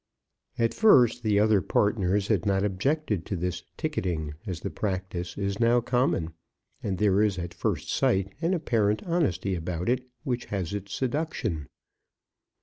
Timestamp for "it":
9.89-10.07